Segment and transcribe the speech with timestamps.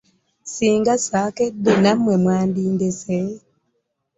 [0.45, 3.15] Ssinga ssaakedde nammwe mwandindese.